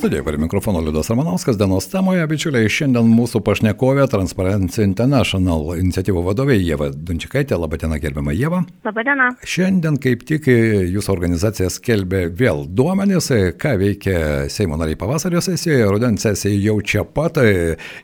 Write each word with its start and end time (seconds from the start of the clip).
Studijoje 0.00 0.24
prie 0.24 0.38
mikrofono 0.38 0.80
Liudas 0.80 1.10
Ramanauskas, 1.10 1.58
dienos 1.58 1.84
temoje, 1.92 2.24
bičiuliai, 2.24 2.68
šiandien 2.72 3.04
mūsų 3.12 3.42
pašnekovė 3.44 4.06
Transparency 4.08 4.80
International 4.80 5.74
iniciatyvų 5.74 6.22
vadovė 6.24 6.54
Jėva 6.56 6.86
Dunčikaitė. 6.94 7.58
Labadiena, 7.60 7.98
gerbiama 8.00 8.32
Jėva. 8.32 8.62
Labadiena. 8.86 9.26
Šiandien 9.44 9.98
kaip 10.00 10.22
tik 10.24 10.48
jūsų 10.48 11.12
organizacija 11.12 11.68
skelbė 11.68 12.22
vėl 12.32 12.62
duomenys, 12.64 13.28
ką 13.60 13.74
veikia 13.82 14.22
Seimo 14.48 14.78
nariai 14.80 14.96
pavasario 14.96 15.42
sesijoje, 15.44 15.90
rudens 15.92 16.24
sesija 16.24 16.56
jau 16.56 16.78
čia 16.80 17.04
pat, 17.04 17.42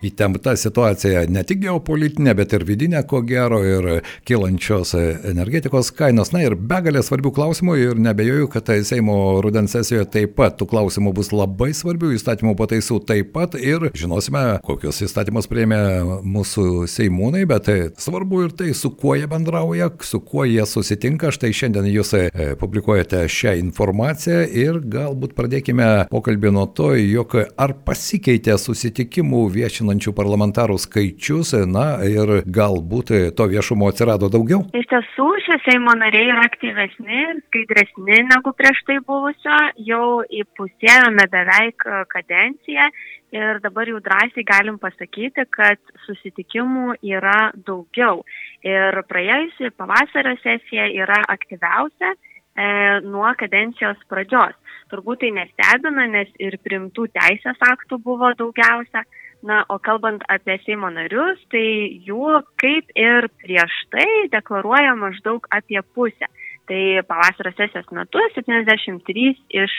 įtempta 0.05 0.53
situacija 0.53 1.25
ne 1.33 1.47
tik 1.49 1.65
geopolitinė, 1.65 2.37
bet 2.37 2.53
ir 2.61 2.69
vidinė, 2.69 3.07
ko 3.09 3.23
gero, 3.25 3.63
ir 3.65 3.91
kylančios 4.29 4.93
energetikos 5.01 5.95
kainos, 5.97 6.34
na 6.37 6.45
ir 6.45 6.61
begalė 6.61 7.01
svarbių 7.01 7.33
klausimų 7.41 7.81
ir 7.87 8.05
nebejoju, 8.11 8.53
kad 8.53 8.69
Seimo 8.84 9.41
rudens 9.41 9.73
sesijoje 9.73 10.12
taip 10.12 10.37
pat 10.37 10.61
tų 10.61 10.69
klausimų 10.77 11.17
bus 11.17 11.33
labai 11.33 11.73
svarbių 11.73 11.86
svarbių 11.87 12.17
įstatymų 12.17 12.57
pataisų 12.59 12.99
taip 13.07 13.31
pat 13.37 13.55
ir 13.55 13.91
žinosime, 13.95 14.59
kokius 14.67 15.05
įstatymus 15.07 15.47
prieimė 15.51 15.79
mūsų 16.27 16.87
seimūnai, 16.91 17.45
bet 17.47 17.67
tai 17.69 17.77
svarbu 18.01 18.43
ir 18.47 18.55
tai, 18.59 18.73
su 18.75 18.91
kuo 18.91 19.15
jie 19.15 19.29
bendrauja, 19.31 19.93
su 20.03 20.19
kuo 20.25 20.47
jie 20.49 20.65
susitinka. 20.67 21.31
Štai 21.35 21.53
šiandien 21.55 21.87
jūs 21.93 22.11
e, 22.19 22.25
publikuojate 22.59 23.23
šią 23.31 23.55
informaciją 23.61 24.41
ir 24.51 24.81
galbūt 24.83 25.37
pradėkime 25.39 26.09
pokalbį 26.11 26.53
nuo 26.57 26.67
to, 26.67 26.91
jog 26.99 27.37
ar 27.39 27.77
pasikeitė 27.87 28.57
susitikimų 28.59 29.45
viešinančių 29.55 30.15
parlamentarų 30.17 30.81
skaičius, 30.83 31.55
na 31.71 32.01
ir 32.07 32.41
galbūt 32.47 33.15
to 33.39 33.48
viešumo 33.53 33.93
atsirado 33.93 34.31
daugiau? 34.33 34.65
Iš 34.75 34.91
tiesų, 34.91 35.29
šie 35.47 35.61
Seimo 35.67 35.95
nariai 35.98 36.33
yra 36.33 36.47
aktyvesni 36.47 37.23
ir 37.23 37.41
skaidresni 37.47 38.21
negu 38.27 38.53
prieš 38.59 38.83
tai 38.89 38.98
buvusio, 39.06 39.56
jau 39.87 40.23
įpusėjome 40.43 41.27
beveik 41.31 41.75
beveik 41.77 42.08
kadenciją 42.08 42.91
ir 43.32 43.60
dabar 43.60 43.86
jau 43.88 44.00
drąsiai 44.00 44.44
galim 44.44 44.78
pasakyti, 44.78 45.44
kad 45.50 45.78
susitikimų 46.06 46.96
yra 47.02 47.52
daugiau. 47.66 48.24
Ir 48.62 49.02
praėjusi 49.08 49.70
pavasario 49.77 50.36
sesija 50.42 50.86
yra 50.86 51.22
aktyviausia 51.28 52.14
e, 52.14 53.00
nuo 53.02 53.32
kadencijos 53.36 53.98
pradžios. 54.08 54.54
Turbūt 54.91 55.20
tai 55.20 55.32
nestebina, 55.32 56.06
nes 56.06 56.28
ir 56.38 56.58
primtų 56.62 57.08
teisės 57.12 57.58
aktų 57.60 57.98
buvo 58.04 58.32
daugiausia. 58.38 59.04
Na, 59.42 59.64
o 59.69 59.78
kalbant 59.78 60.22
apie 60.32 60.56
Seimo 60.64 60.88
narius, 60.91 61.38
tai 61.52 62.00
jų 62.06 62.41
kaip 62.58 62.88
ir 62.97 63.28
prieš 63.42 63.74
tai 63.92 64.28
deklaruoja 64.32 64.94
maždaug 64.97 65.47
apie 65.50 65.82
pusę. 65.94 66.27
Tai 66.67 66.83
pavasario 67.06 67.53
sesijos 67.55 67.86
metu 67.95 68.19
73 68.34 69.27
iš 69.62 69.75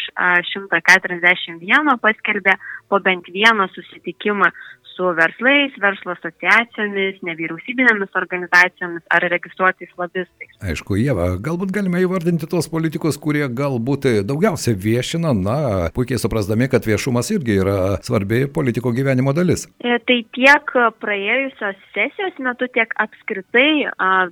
141 0.53 1.97
paskelbė 2.03 2.55
po 2.87 3.01
bent 3.03 3.27
vieną 3.33 3.67
susitikimą 3.73 4.51
su 4.97 5.05
verslais, 5.13 5.75
verslo 5.77 6.15
asociacijomis, 6.15 7.19
nevyriausybinėmis 7.27 8.15
organizacijomis 8.17 9.05
ar 9.13 9.25
registruotais 9.29 9.91
lobistais. 9.99 10.55
Aišku, 10.71 10.97
Jėva, 10.97 11.29
galbūt 11.43 11.73
galime 11.75 12.01
įvardinti 12.01 12.49
tos 12.49 12.69
politikus, 12.71 13.19
kurie 13.21 13.45
galbūt 13.45 14.07
daugiausia 14.27 14.73
viešina, 14.87 15.35
na, 15.37 15.57
puikiai 15.93 16.17
suprasdami, 16.21 16.69
kad 16.71 16.87
viešumas 16.89 17.29
irgi 17.35 17.59
yra 17.61 17.77
svarbi 18.07 18.45
politiko 18.57 18.93
gyvenimo 18.95 19.35
dalis. 19.37 19.67
E, 19.85 19.99
tai 20.09 20.19
tiek 20.33 20.73
praėjusios 21.03 21.77
sesijos 21.93 22.41
metu, 22.41 22.69
tiek 22.73 22.97
apskritai 23.05 23.69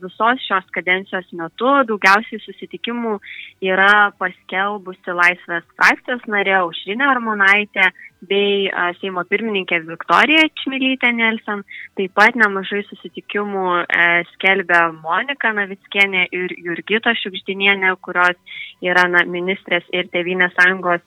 visos 0.01 0.47
šios 0.47 0.65
kadencijos 0.73 1.29
metu 1.37 1.69
daugiausiai 1.91 2.41
susitikimų 2.45 3.17
yra 3.65 4.11
paskelbusi 4.21 5.15
Laisvės 5.19 5.65
frakcijos 5.75 6.25
narė 6.31 6.59
Aušrinė 6.61 7.09
Armonaitė 7.11 7.91
bei 8.29 8.69
Seimo 8.99 9.23
pirmininkė 9.29 9.81
Viktorija 9.85 10.47
Čmilytė 10.61 11.11
Nelsen. 11.15 11.63
Taip 11.97 12.13
pat 12.17 12.37
nemažai 12.39 12.81
susitikimų 12.87 13.65
e, 13.83 14.07
skelbia 14.33 14.81
Monika 14.95 15.51
Navickienė 15.55 16.25
ir 16.35 16.55
Jurgito 16.65 17.13
Šiukždinienė, 17.21 17.95
kurios 18.05 18.39
yra 18.85 19.05
na, 19.11 19.25
ministrės 19.29 19.85
ir 19.93 20.09
Tevinės 20.13 20.55
sąjungos 20.57 21.03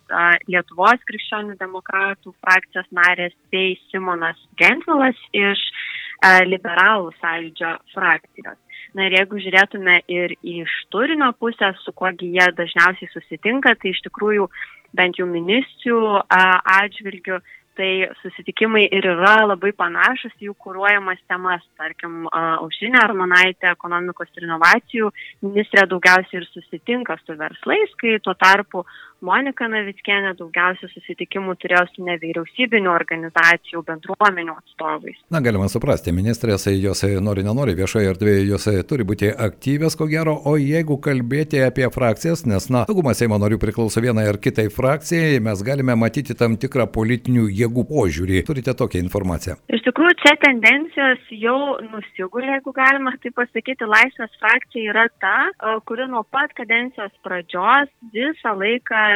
Lietuvos 0.48 1.02
krikščionių 1.10 1.58
demokratų 1.60 2.34
frakcijos 2.44 2.88
narės 2.94 3.34
bei 3.52 3.76
Simonas 3.88 4.38
Gentvilas 4.60 5.18
iš 5.32 5.64
a, 6.22 6.38
liberalų 6.46 7.12
sąjūdžio 7.22 7.76
frakcijos. 7.94 8.58
Na 8.96 9.08
ir 9.08 9.18
jeigu 9.18 9.40
žiūrėtume 9.44 10.00
ir 10.08 10.34
iš 10.42 10.72
turinio 10.92 11.32
pusės, 11.40 11.76
su 11.84 11.92
kuogi 11.92 12.30
jie 12.36 12.48
dažniausiai 12.56 13.10
susitinka, 13.12 13.74
tai 13.76 13.92
iš 13.92 14.00
tikrųjų 14.06 14.48
bent 14.96 15.20
jau 15.20 15.26
ministrių 15.28 16.00
atžvilgių 16.32 17.40
tai 17.78 18.08
susitikimai 18.22 18.88
ir 18.90 19.06
yra 19.06 19.36
labai 19.46 19.70
panašus 19.78 20.34
jų 20.42 20.54
kūruojamas 20.64 21.20
temas. 21.30 21.62
Tarkim, 21.78 22.24
Aušinė 22.34 22.98
Armanaitė, 23.04 23.70
ekonomikos 23.70 24.32
ir 24.34 24.48
inovacijų 24.48 25.12
ministrė 25.46 25.86
daugiausiai 25.92 26.40
ir 26.40 26.48
susitinka 26.50 27.14
su 27.22 27.38
verslais, 27.38 27.94
kai 28.02 28.16
tuo 28.24 28.34
tarpu 28.34 28.82
Monika 29.18 29.66
Navickienė 29.66 30.36
daugiausia 30.38 30.86
susitikimų 30.92 31.56
turėjo 31.58 31.80
su 31.90 32.04
nevyriausybinio 32.06 32.92
organizacijų, 32.94 33.82
bendruomenių 33.88 34.54
atstovais. 34.54 35.16
Na, 35.34 35.40
galima 35.42 35.66
suprasti, 35.72 36.14
ministrės, 36.14 36.68
jos 36.70 37.02
nori, 37.24 37.42
nenori 37.42 37.74
viešoje 37.78 38.12
erdvėje, 38.12 38.44
jos 38.46 38.68
turi 38.86 39.06
būti 39.08 39.32
aktyvės, 39.34 39.96
ko 39.98 40.06
gero, 40.10 40.36
o 40.46 40.54
jeigu 40.60 41.00
kalbėti 41.02 41.64
apie 41.66 41.88
frakcijas, 41.90 42.44
nes, 42.46 42.68
na, 42.70 42.84
dauguma 42.86 43.16
Seimo 43.18 43.40
narių 43.42 43.58
priklauso 43.58 44.02
vienai 44.04 44.28
ar 44.30 44.38
kitai 44.38 44.68
frakcijai, 44.70 45.42
mes 45.42 45.64
galime 45.66 45.98
matyti 45.98 46.38
tam 46.38 46.54
tikrą 46.54 46.86
politinių 46.94 47.48
jėgų 47.58 47.88
požiūrį. 47.90 48.44
Turite 48.46 48.76
tokią 48.78 49.02
informaciją? 49.02 49.58
Iš 49.74 49.82
tikrųjų, 49.88 50.14
čia 50.22 50.36
tendencijos 50.46 51.26
jau 51.34 51.58
nusigulė, 51.88 52.54
jeigu 52.54 52.76
galima 52.76 53.16
tai 53.18 53.34
pasakyti, 53.34 53.90
laisvės 53.90 54.38
frakcija 54.38 54.94
yra 54.94 55.08
ta, 55.18 55.36
kuri 55.90 56.06
nuo 56.06 56.22
pat 56.30 56.54
kadencijos 56.54 57.10
pradžios 57.26 57.90
visą 58.14 58.54
laiką 58.62 59.07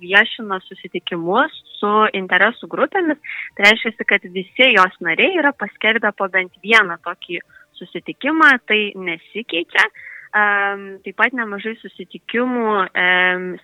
viešina 0.00 0.60
susitikimus 0.66 1.54
su 1.78 1.90
interesų 2.16 2.68
grupėmis. 2.72 3.18
Tai 3.56 3.66
reiškia, 3.66 4.06
kad 4.08 4.26
visi 4.34 4.70
jos 4.74 5.00
nariai 5.04 5.38
yra 5.40 5.52
paskelbę 5.56 6.12
po 6.16 6.28
bent 6.32 6.54
vieną 6.64 6.98
tokį 7.06 7.40
susitikimą, 7.80 8.52
tai 8.68 8.92
nesikeičia. 8.94 9.86
Taip 10.30 11.16
pat 11.18 11.32
nemažai 11.34 11.72
susitikimų 11.80 12.66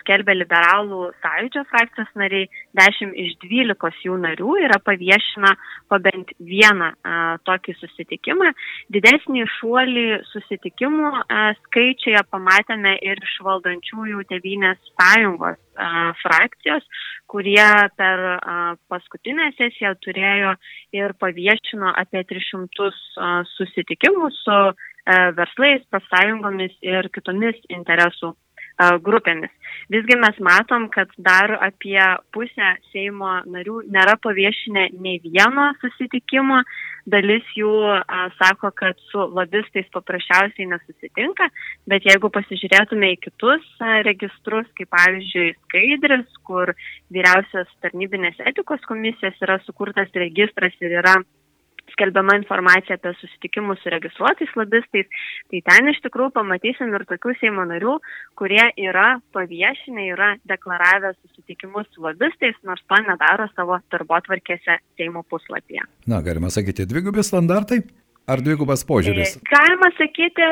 skelbia 0.01 0.35
liberalų 0.35 1.13
sąjūdžio 1.23 1.63
frakcijos 1.71 2.09
nariai, 2.19 2.49
10 2.75 3.13
iš 3.23 3.37
12 3.45 4.01
jų 4.09 4.17
narių 4.25 4.57
yra 4.65 4.81
paviešina 4.83 5.53
po 5.87 6.01
bent 6.03 6.33
vieną 6.43 6.91
tokį 7.47 7.77
susitikimą. 7.79 8.51
Didesnį 8.91 9.47
šuolį 9.61 10.07
susitikimų 10.33 11.13
skaičiuje 11.61 12.25
pamatėme 12.35 12.97
ir 12.99 13.23
iš 13.23 13.37
valdančiųjų 13.47 14.27
tevinės 14.33 14.83
sąjungos 14.97 15.63
frakcijos, 16.23 16.83
kurie 17.31 17.69
per 18.01 18.23
paskutinę 18.91 19.53
sesiją 19.59 19.93
turėjo 20.03 20.55
ir 20.97 21.15
paviešino 21.21 21.93
apie 22.01 22.25
300 22.27 22.91
susitikimų 23.55 24.31
su 24.41 24.61
verslais, 25.37 25.85
profsąjungomis 25.91 26.75
ir 26.83 27.09
kitomis 27.15 27.59
interesų 27.71 28.33
e, 28.33 28.89
grupėmis. 29.07 29.53
Visgi 29.93 30.17
mes 30.19 30.39
matom, 30.43 30.89
kad 30.91 31.13
dar 31.19 31.53
apie 31.63 32.01
pusę 32.35 32.73
Seimo 32.91 33.37
narių 33.47 33.85
nėra 33.95 34.17
paviešinę 34.23 34.89
nei 34.99 35.21
vieno 35.23 35.71
susitikimo. 35.83 36.63
Dalis 37.07 37.47
jų 37.55 37.71
a, 37.87 38.25
sako, 38.35 38.73
kad 38.75 38.99
su 39.13 39.29
lobistais 39.31 39.87
paprasčiausiai 39.95 40.67
nesusitinka, 40.73 41.47
bet 41.87 42.09
jeigu 42.09 42.33
pasižiūrėtume 42.35 43.13
į 43.15 43.21
kitus 43.29 43.63
a, 43.79 44.01
registrus, 44.09 44.67
kaip 44.75 44.91
pavyzdžiui 44.91 45.53
skaidris, 45.61 46.27
kur 46.49 46.75
vyriausias 47.15 47.71
tarnybinės 47.85 48.43
etikos 48.51 48.83
komisijos 48.91 49.39
yra 49.47 49.61
sukurtas 49.69 50.11
registras 50.19 50.75
ir 50.83 50.99
yra 50.99 51.21
skelbiama 51.97 52.37
informacija 52.37 52.99
apie 52.99 53.15
susitikimus 53.21 53.81
su 53.83 53.91
registruotais 53.93 54.53
lobistais, 54.61 55.09
tai 55.51 55.63
ten 55.65 55.91
iš 55.93 56.03
tikrųjų 56.05 56.35
pamatysim 56.37 56.93
ir 56.95 57.07
tokių 57.09 57.35
Seimo 57.41 57.65
narių, 57.69 57.97
kurie 58.39 58.63
yra 58.85 59.17
paviešinę, 59.37 60.09
yra 60.13 60.35
deklaravę 60.49 61.15
susitikimus 61.17 61.89
su 61.95 62.05
lobistais, 62.05 62.57
nors 62.69 62.85
to 62.85 63.01
nedaro 63.09 63.49
savo 63.57 63.81
darbo 63.93 64.21
tvarkėse 64.29 64.81
Seimo 65.01 65.25
puslapyje. 65.25 65.87
Na, 66.07 66.21
galima 66.25 66.53
sakyti, 66.53 66.89
dvigubi 66.89 67.25
standartai? 67.25 67.81
Ar 68.27 68.41
dvigubas 68.43 68.83
požiūris? 68.83 69.37
E, 69.39 69.43
galima 69.47 69.89
sakyti, 69.95 70.47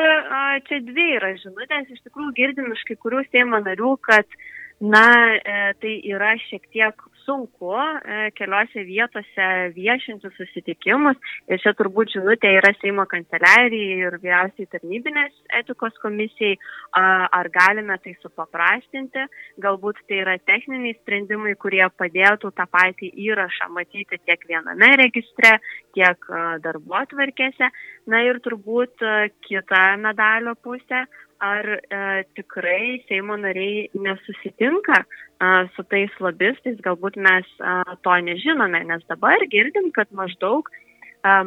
čia 0.67 0.77
dvi 0.87 1.09
yra 1.17 1.33
žinutės, 1.41 1.89
iš 1.91 2.05
tikrųjų 2.07 2.31
girdim 2.37 2.71
iš 2.71 2.85
kai 2.87 2.95
kurių 2.95 3.25
Seimo 3.27 3.59
narių, 3.59 3.97
kad 4.07 4.37
na, 4.79 5.03
e, 5.35 5.73
tai 5.83 5.97
yra 6.07 6.37
šiek 6.47 6.63
tiek 6.71 7.03
sunku 7.25 7.73
e, 7.75 8.29
keliose 8.37 8.83
vietose 8.87 9.47
viešinti 9.75 10.29
susitikimus 10.37 11.17
ir 11.51 11.61
čia 11.63 11.73
turbūt 11.77 12.13
žinutė 12.15 12.53
yra 12.59 12.71
Seimo 12.79 13.05
kanceliarijai 13.11 13.99
ir 14.07 14.17
vyriausiai 14.21 14.69
tarnybinės 14.71 15.33
etikos 15.59 15.97
komisijai, 16.03 16.55
ar 16.95 17.49
galime 17.53 17.97
tai 18.03 18.15
supaprastinti, 18.21 19.25
galbūt 19.63 19.99
tai 20.09 20.21
yra 20.23 20.37
techniniai 20.47 20.95
sprendimai, 20.99 21.55
kurie 21.59 21.83
padėtų 21.99 22.51
tą 22.55 22.67
patį 22.71 23.11
įrašą 23.27 23.69
matyti 23.75 24.21
tiek 24.25 24.47
viename 24.49 24.91
registre, 25.01 25.57
tiek 25.97 26.29
darbo 26.63 26.97
atvarkėse. 27.01 27.71
Na 28.11 28.21
ir 28.21 28.39
turbūt 28.45 29.01
kita 29.47 29.83
medalio 30.01 30.53
pusė 30.61 31.05
ar 31.39 31.65
e, 31.67 32.23
tikrai 32.35 33.03
Seimo 33.07 33.35
nariai 33.37 33.89
nesusitinka 33.93 35.01
e, 35.03 35.49
su 35.75 35.83
tais 35.91 36.11
lobistais, 36.19 36.79
galbūt 36.85 37.17
mes 37.17 37.47
e, 37.59 37.75
to 38.05 38.15
nežinome, 38.29 38.83
nes 38.87 39.03
dabar 39.09 39.43
girdim, 39.51 39.91
kad 39.95 40.11
maždaug 40.11 40.69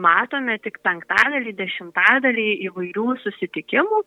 matome 0.01 0.59
tik 0.65 0.81
penktadalį, 0.87 1.55
dešimtadalį 1.59 2.49
įvairių 2.69 3.09
susitikimų 3.25 4.03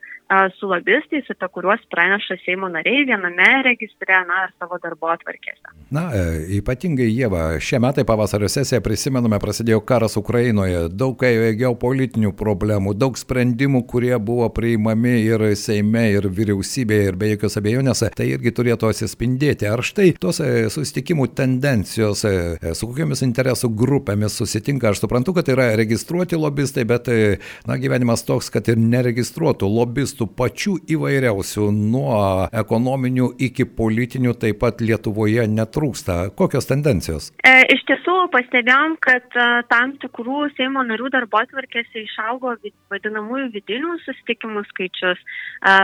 su 0.60 0.68
lobistais, 0.68 1.28
apie 1.30 1.48
kuriuos 1.52 1.82
praneša 1.92 2.38
Seimo 2.46 2.70
nariai 2.72 3.04
viename 3.06 3.50
registre, 3.68 4.16
na, 4.28 4.46
ar 4.46 4.54
savo 4.60 4.78
darbo 4.84 5.10
atvarkėse. 5.12 5.74
Na, 5.92 6.06
e, 6.16 6.22
ypatingai 6.58 7.10
Jėva, 7.10 7.58
šie 7.60 7.82
metai 7.84 8.06
pavasario 8.08 8.48
sesiją 8.52 8.80
prisimename, 8.86 9.40
prasidėjo 9.44 9.82
karas 9.84 10.16
Ukrainoje, 10.22 10.86
daug 10.96 11.20
geopolitinių 11.20 12.32
problemų, 12.40 12.94
daug 12.96 13.20
sprendimų, 13.20 13.84
kurie 13.92 14.14
buvo 14.20 14.48
priimami 14.56 15.18
ir 15.26 15.44
Seime, 15.60 16.06
ir 16.16 16.30
vyriausybėje, 16.32 17.12
ir 17.12 17.20
be 17.20 17.34
jokios 17.34 17.60
abejonės, 17.60 18.06
tai 18.16 18.30
irgi 18.32 18.56
turėtų 18.56 18.88
atsispindėti. 18.94 19.68
Ar 19.68 19.84
štai 19.84 20.14
tos 20.22 20.40
e, 20.46 20.70
susitikimų 20.72 21.28
tendencijos, 21.36 22.24
e, 22.24 22.74
su 22.78 22.88
kokiamis 22.88 23.26
interesų 23.28 23.74
grupėmis 23.76 24.40
susitinka, 24.40 24.94
aš 24.94 25.04
suprantu, 25.04 25.36
kad 25.36 25.52
yra 25.52 25.61
yra 25.62 25.76
registruoti 25.76 26.36
lobistai, 26.36 26.86
bet 26.86 27.08
e, 27.08 27.38
na, 27.68 27.78
gyvenimas 27.82 28.24
toks, 28.26 28.50
kad 28.54 28.68
ir 28.72 28.80
neregistruotų 28.80 29.70
lobistų 29.70 30.28
pačių 30.38 30.78
įvairiausių, 30.96 31.68
nuo 31.72 32.16
ekonominių 32.64 33.32
iki 33.48 33.66
politinių, 33.66 34.34
taip 34.42 34.62
pat 34.64 34.82
Lietuvoje 34.82 35.46
netrūksta. 35.52 36.32
Kokios 36.38 36.70
tendencijos? 36.70 37.32
E, 37.46 37.54
iš 37.76 37.84
tiesų 37.90 38.18
pastebėjom, 38.34 38.98
kad 39.04 39.38
e, 39.38 39.48
tam 39.72 39.96
tikrų 40.02 40.50
Seimo 40.58 40.84
narių 40.88 41.12
darbo 41.14 41.42
atvarkėse 41.42 42.06
išaugo 42.06 42.56
vadinamųjų 42.92 43.52
vidinių 43.56 43.98
susitikimų 44.06 44.66
skaičius. 44.72 45.22
A, 45.62 45.76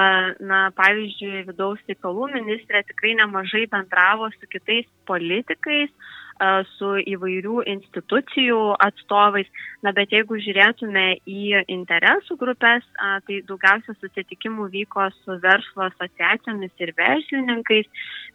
na, 0.41 0.67
pavyzdžiui, 0.77 1.45
vidaus 1.51 1.81
reikalų 1.89 2.31
ministrė 2.35 2.83
tikrai 2.87 3.17
nemažai 3.19 3.67
bendravo 3.71 4.31
su 4.37 4.49
kitais 4.49 4.87
politikais 5.09 5.91
su 6.77 6.93
įvairių 7.01 7.63
institucijų 7.73 8.59
atstovais. 8.83 9.47
Na, 9.85 9.93
bet 9.95 10.11
jeigu 10.13 10.39
žiūrėtume 10.41 11.05
į 11.27 11.63
interesų 11.71 12.37
grupės, 12.41 12.85
tai 12.97 13.39
daugiausia 13.49 13.95
susitikimų 13.99 14.69
vyko 14.73 15.09
su 15.23 15.37
verslo 15.43 15.87
asociacijomis 15.87 16.71
ir 16.83 16.93
verslininkais 16.97 17.89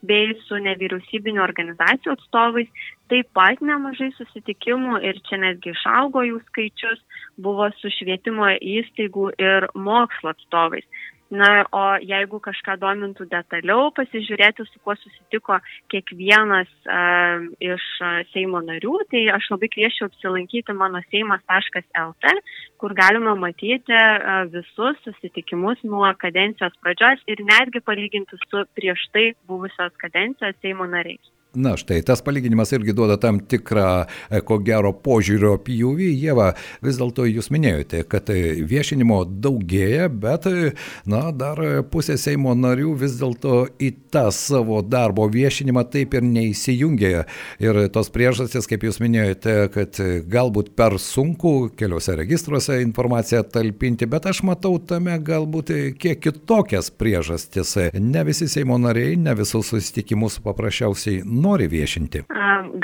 bei 0.07 0.35
su 0.47 0.59
nevyriausybinio 0.63 1.43
organizacijų 1.45 2.17
atstovais. 2.17 2.69
Taip 3.13 3.29
pat 3.37 3.61
nemažai 3.61 4.13
susitikimų 4.17 5.03
ir 5.05 5.19
čia 5.29 5.41
netgi 5.43 5.75
išaugo 5.75 6.23
jų 6.25 6.39
skaičius 6.49 7.03
buvo 7.37 7.69
su 7.81 7.91
švietimo 7.93 8.49
įstaigų 8.57 9.33
ir 9.39 9.69
mokslo 9.75 10.33
atstovais. 10.33 10.87
Na, 11.33 11.65
o 11.73 11.83
jeigu 12.05 12.37
kažką 12.45 12.75
domintų 12.83 13.25
detaliau, 13.31 13.87
pasižiūrėti, 13.97 14.67
su 14.69 14.83
kuo 14.85 14.93
susitiko 15.01 15.57
kiekvienas 15.93 16.69
uh, 16.85 17.47
iš 17.57 17.87
Seimo 18.35 18.61
narių, 18.61 18.99
tai 19.09 19.23
aš 19.33 19.49
labai 19.55 19.71
kviečiu 19.73 20.11
apsilankyti 20.11 20.77
mano 20.77 21.01
seimas.lt, 21.09 22.37
kur 22.77 22.97
galima 23.01 23.33
matyti 23.47 23.97
uh, 23.97 24.45
visus 24.53 25.01
susitikimus 25.07 25.81
nuo 25.89 26.13
kadencijos 26.21 26.77
pradžios 26.85 27.25
ir 27.33 27.41
netgi 27.49 27.81
palyginti 27.81 28.37
su 28.45 28.67
prieš 28.77 29.09
tai 29.17 29.31
buvusios 29.49 29.97
kadencijos 30.05 30.61
Seimo 30.61 30.85
nariais. 30.85 31.33
Na 31.55 31.75
štai, 31.77 32.01
tas 32.03 32.23
palyginimas 32.25 32.71
irgi 32.73 32.95
duoda 32.97 33.19
tam 33.21 33.37
tikrą, 33.45 34.07
e, 34.33 34.39
ko 34.41 34.57
gero, 34.65 34.95
požiūrio 34.97 35.59
pjūvį. 35.61 36.07
Jėva, 36.17 36.47
vis 36.81 36.97
dėlto 36.97 37.27
jūs 37.29 37.51
minėjote, 37.53 38.07
kad 38.09 38.31
e, 38.33 38.55
viešinimo 38.65 39.19
daugėja, 39.29 40.07
bet, 40.09 40.49
e, 40.49 40.71
na, 41.05 41.27
dar 41.37 41.61
pusė 41.93 42.17
Seimo 42.17 42.55
narių 42.57 42.95
vis 43.03 43.19
dėlto 43.21 43.67
į 43.77 43.91
tą 44.15 44.31
savo 44.33 44.79
darbo 44.81 45.27
viešinimą 45.29 45.83
taip 45.93 46.17
ir 46.17 46.25
neįsijungia. 46.25 47.27
Ir 47.61 47.83
tos 47.93 48.09
priežastys, 48.15 48.65
kaip 48.71 48.89
jūs 48.89 49.03
minėjote, 49.05 49.59
kad 49.77 50.01
galbūt 50.33 50.73
per 50.79 50.97
sunku 50.97 51.69
keliose 51.77 52.17
registruose 52.17 52.81
informaciją 52.87 53.45
talpinti, 53.53 54.09
bet 54.09 54.31
aš 54.33 54.41
matau 54.49 54.79
tame 54.81 55.19
galbūt 55.21 55.75
kiek 56.01 56.25
kitokias 56.25 56.89
priežastis. 56.97 57.77
Ne 58.01 58.25
visi 58.25 58.49
Seimo 58.49 58.81
nariai, 58.81 59.21
ne 59.21 59.37
visus 59.37 59.69
susitikimus 59.69 60.41
paprasčiausiai 60.41 61.21
nori 61.43 61.69
viešinti? 61.73 62.25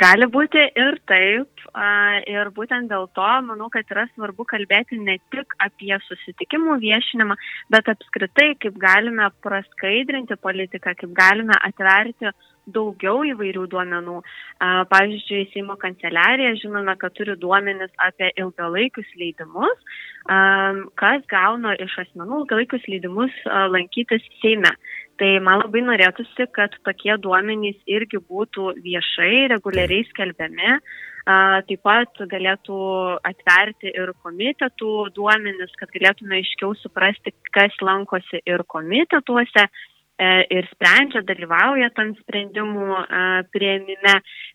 Gali 0.02 0.28
būti 0.34 0.64
ir 0.82 0.98
taip. 1.08 1.64
Ir 2.28 2.50
būtent 2.56 2.90
dėl 2.90 3.06
to 3.16 3.30
manau, 3.46 3.68
kad 3.72 3.88
yra 3.92 4.06
svarbu 4.14 4.46
kalbėti 4.48 4.98
ne 4.98 5.18
tik 5.32 5.54
apie 5.62 5.94
susitikimų 6.06 6.78
viešinimą, 6.82 7.36
bet 7.72 7.90
apskritai, 7.92 8.52
kaip 8.62 8.78
galime 8.82 9.28
praskaidrinti 9.44 10.38
politiką, 10.42 10.96
kaip 10.98 11.12
galime 11.16 11.58
atverti 11.70 12.32
daugiau 12.74 13.24
įvairių 13.26 13.66
duomenų. 13.72 14.20
Pavyzdžiui, 14.92 15.48
Seimo 15.54 15.78
kanceliarija 15.80 16.54
žinome, 16.60 16.94
kad 17.00 17.14
turi 17.16 17.36
duomenis 17.40 17.92
apie 18.08 18.30
ilgalaikius 18.36 19.10
leidimus, 19.20 19.90
kas 21.00 21.26
gauna 21.32 21.74
iš 21.80 21.98
asmenų 22.04 22.42
ilgalaikius 22.44 22.88
leidimus 22.90 23.36
lankytis 23.74 24.24
Seime. 24.42 24.74
Tai 25.18 25.28
man 25.42 25.64
labai 25.64 25.82
norėtųsi, 25.82 26.46
kad 26.54 26.74
tokie 26.86 27.16
duomenys 27.18 27.78
irgi 27.90 28.20
būtų 28.22 28.76
viešai, 28.84 29.48
reguliariai 29.50 30.06
skelbiami. 30.12 30.76
Taip 31.68 31.82
pat 31.84 32.22
galėtų 32.30 32.78
atverti 33.26 33.90
ir 33.90 34.14
komitetų 34.24 34.92
duomenis, 35.16 35.74
kad 35.76 35.90
galėtume 35.92 36.38
aiškiau 36.38 36.72
suprasti, 36.78 37.34
kas 37.52 37.74
lankosi 37.84 38.40
ir 38.46 38.62
komitetuose 38.70 39.66
ir 40.18 40.66
sprendžia, 40.72 41.22
dalyvauja 41.26 41.92
tam 41.94 42.14
sprendimų 42.18 43.02
prieimime. 43.54 44.14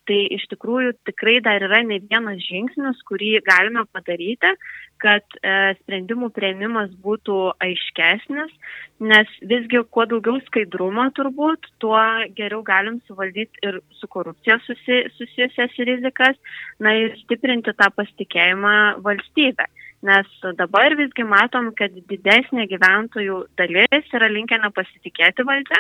Tai 0.10 0.18
iš 0.36 0.44
tikrųjų 0.51 0.98
tikrai 1.07 1.38
dar 1.45 1.63
yra 1.63 1.80
ne 1.88 2.01
vienas 2.04 2.42
žingsnis, 2.44 3.00
kurį 3.07 3.38
galime 3.48 3.86
padaryti, 3.95 4.51
kad 5.04 5.38
e, 5.39 5.74
sprendimų 5.81 6.30
prieimimas 6.36 6.92
būtų 7.04 7.38
aiškesnis, 7.63 8.51
nes 9.04 9.31
visgi 9.49 9.81
kuo 9.92 10.06
daugiau 10.09 10.40
skaidrumo 10.47 11.09
turbūt, 11.18 11.68
tuo 11.83 11.99
geriau 12.38 12.64
galim 12.68 13.02
suvaldyti 13.07 13.64
ir 13.68 13.81
su 13.99 14.07
korupcija 14.11 14.59
susi, 14.64 15.02
susijusias 15.18 15.76
rizikas, 15.90 16.40
na 16.80 16.95
ir 17.02 17.18
stiprinti 17.23 17.76
tą 17.80 17.90
pasitikėjimą 17.97 18.76
valstybę. 19.04 19.68
Nes 20.04 20.28
dabar 20.60 20.94
visgi 21.00 21.24
matom, 21.24 21.69
kad 21.80 21.94
didesnė 22.12 22.66
gyventojų 22.68 23.38
dalis 23.60 24.10
yra 24.18 24.28
linkę 24.28 24.57
nepasitikėti 24.60 25.45
valdžia 25.48 25.80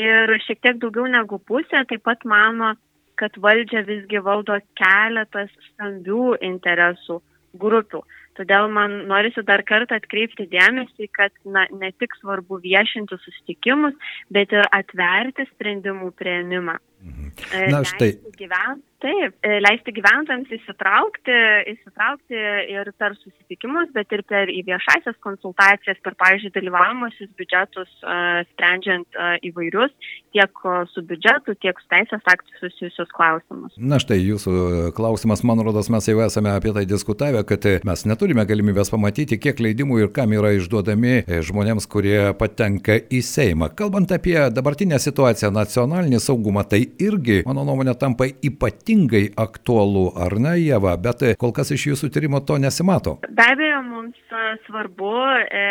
ir 0.00 0.32
šiek 0.46 0.58
tiek 0.64 0.80
daugiau 0.82 1.06
negu 1.06 1.38
pusė 1.38 1.84
taip 1.86 2.02
pat 2.08 2.26
mano, 2.26 2.72
kad 3.20 3.36
valdžia 3.38 3.84
visgi 3.86 4.22
valdo 4.26 4.56
keletas 4.80 5.52
stambių 5.68 6.40
interesų 6.50 7.20
grupių. 7.60 8.02
Todėl 8.38 8.70
man 8.72 8.94
norisi 9.10 9.42
dar 9.46 9.62
kartą 9.68 9.98
atkreipti 10.00 10.46
dėmesį, 10.50 11.10
kad 11.12 11.34
na, 11.44 11.66
ne 11.70 11.90
tik 12.00 12.14
svarbu 12.20 12.60
viešinti 12.62 13.18
susitikimus, 13.20 13.96
bet 14.32 14.54
ir 14.54 14.66
atverti 14.72 15.46
sprendimų 15.50 16.12
prieimimą. 16.18 16.78
Mhm. 17.04 17.32
Na 17.74 17.82
štai. 17.84 18.14
Gyvent, 18.38 18.84
Taip, 19.00 19.36
e, 19.40 19.56
leisti 19.64 19.94
gyventojams 19.96 20.50
įsitraukti, 20.52 21.36
įsitraukti 21.72 22.40
ir 22.68 22.90
per 23.00 23.14
susitikimus, 23.16 23.88
bet 23.96 24.12
ir 24.12 24.20
per 24.28 24.50
viešasias 24.52 25.16
konsultacijas, 25.24 25.96
per, 26.04 26.16
pavyzdžiui, 26.20 26.52
dalyvavimuosius 26.52 27.30
biudžetus, 27.40 27.88
uh, 28.04 28.42
sprendžiant 28.52 29.08
uh, 29.16 29.38
įvairius 29.46 29.94
tiek 30.36 30.60
su 30.92 31.02
biudžetu, 31.08 31.56
tiek 31.64 31.80
su 31.80 31.88
teisės 31.90 32.28
aktų 32.28 32.60
susijusius 32.60 33.08
klausimus. 33.16 33.72
Na 33.80 33.98
štai 34.02 34.20
jūsų 34.20 34.92
klausimas, 34.94 35.42
man 35.48 35.62
rodos, 35.64 35.88
mes 35.90 36.06
jau 36.06 36.20
esame 36.22 36.52
apie 36.52 36.74
tai 36.76 36.84
diskutavę, 36.86 37.40
kad 37.48 37.66
mes 37.88 38.04
neturime 38.06 38.44
galimybės 38.46 38.92
pamatyti, 38.92 39.40
kiek 39.42 39.58
leidimų 39.64 40.04
ir 40.04 40.12
kam 40.14 40.36
yra 40.36 40.52
išduodami 40.58 41.24
žmonėms, 41.48 41.88
kurie 41.90 42.30
patenka 42.38 43.00
į 43.00 43.24
Seimą. 43.26 43.72
Kalbant 43.78 44.12
apie 44.14 44.36
dabartinę 44.54 45.00
situaciją, 45.02 45.50
nacionalinį 45.56 46.22
saugumą, 46.22 46.62
tai 46.68 46.84
irgi, 47.02 47.40
mano 47.48 47.64
nuomonė, 47.66 47.96
tampa 47.98 48.28
ypatingai 48.30 48.89
ypatingai 48.90 49.30
aktualu, 49.36 50.10
ar 50.16 50.38
ne, 50.38 50.58
Jeva, 50.58 50.96
bet 50.96 51.22
kol 51.38 51.52
kas 51.52 51.70
iš 51.70 51.86
jūsų 51.90 52.10
tyrimo 52.10 52.40
to 52.42 52.58
nesimato. 52.58 53.18
Be 53.30 53.46
abejo, 53.52 53.82
mums 53.86 54.18
svarbu 54.66 55.14
e, 55.46 55.64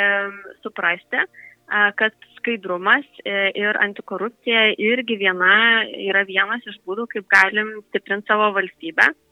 suprasti, 0.63 1.23
kad 1.69 2.13
skaidrumas 2.39 3.05
e, 3.23 3.51
ir 3.59 3.77
antikorupcija 3.77 4.73
irgi 4.79 5.19
viena, 5.19 5.83
yra 5.85 6.23
vienas 6.25 6.63
iš 6.65 6.79
būdų, 6.87 7.07
kaip 7.11 7.27
galim 7.29 7.81
stiprinti 7.89 8.31
savo 8.31 8.53
valstybę, 8.55 9.11
e, 9.11 9.28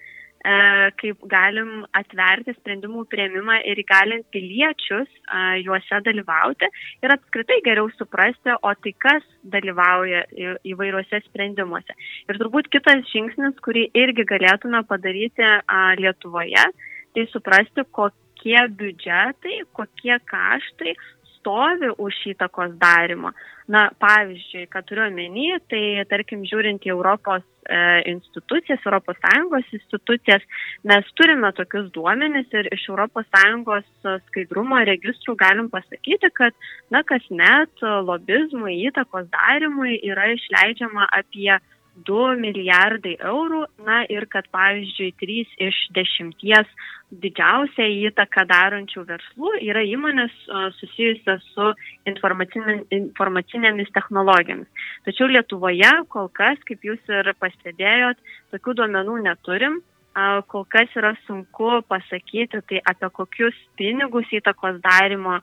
kaip 1.02 1.24
galim 1.28 1.84
atverti 1.98 2.54
sprendimų 2.56 3.04
prieimimą 3.12 3.58
ir 3.68 3.82
įgalinti 3.82 4.30
piliečius 4.32 5.10
juose 5.66 6.00
dalyvauti 6.06 6.70
ir 7.04 7.14
apskritai 7.16 7.60
geriau 7.66 7.90
suprasti, 7.98 8.56
o 8.56 8.74
tai 8.84 8.94
kas 9.04 9.26
dalyvauja 9.44 10.24
įvairiuose 10.68 11.20
sprendimuose. 11.26 11.98
Ir 12.30 12.40
turbūt 12.40 12.72
kitas 12.72 13.04
žingsnis, 13.12 13.58
kurį 13.66 13.90
irgi 13.98 14.28
galėtume 14.30 14.84
padaryti 14.88 15.52
Lietuvoje, 16.00 16.64
tai 17.16 17.28
suprasti, 17.34 17.84
kokie 17.92 18.60
biudžetai, 18.80 19.62
kokie 19.76 20.18
kaštai 20.32 20.96
stovi 21.48 21.90
už 21.98 22.14
įtakos 22.36 22.76
darimo. 22.76 23.32
Na, 23.68 23.90
pavyzdžiui, 24.00 24.68
ką 24.72 24.80
turiu 24.88 25.04
omeny, 25.08 25.58
tai 25.68 26.04
tarkim, 26.08 26.46
žiūrint 26.48 26.86
į 26.88 26.92
Europos 26.94 27.44
e, 27.68 27.80
institucijas, 28.14 28.80
ES 28.80 29.74
institucijas, 29.76 30.44
mes 30.88 31.10
turime 31.20 31.52
tokius 31.52 31.90
duomenis 31.92 32.48
ir 32.56 32.70
iš 32.72 32.88
ES 32.88 33.92
skaidrumo 34.28 34.80
registrų 34.88 35.36
galim 35.36 35.68
pasakyti, 35.70 36.32
kad, 36.32 36.56
na, 36.92 37.04
kasmet 37.04 37.84
lobizmui, 37.84 38.88
įtakos 38.88 39.28
darimui 39.32 40.00
yra 40.00 40.32
išleidžiama 40.36 41.08
apie 41.12 41.60
2 42.06 42.36
milijardai 42.38 43.16
eurų, 43.26 43.64
na 43.88 44.04
ir 44.12 44.28
kad 44.30 44.46
pavyzdžiui 44.54 45.14
3 45.18 45.38
iš 45.68 45.80
10 45.98 46.70
didžiausia 47.24 47.88
įtaka 48.10 48.44
darančių 48.46 49.06
verslų 49.08 49.54
yra 49.64 49.82
įmonės 49.88 50.34
susijusios 50.78 51.46
su 51.56 51.72
informacinėmis 52.12 53.94
technologijomis. 53.96 54.68
Tačiau 55.08 55.30
Lietuvoje 55.32 55.92
kol 56.14 56.28
kas, 56.30 56.60
kaip 56.68 56.84
jūs 56.84 57.00
ir 57.10 57.32
pastebėjot, 57.40 58.20
tokių 58.54 58.76
duomenų 58.82 59.22
neturim. 59.30 59.80
Kol 60.50 60.66
kas 60.66 60.90
yra 60.98 61.14
sunku 61.28 61.84
pasakyti, 61.88 62.60
tai 62.66 62.82
apie 62.90 63.10
kokius 63.14 63.58
pinigus 63.78 64.26
įtakos 64.34 64.82
darimo 64.82 65.40